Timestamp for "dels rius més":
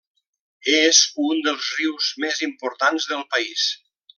1.49-2.43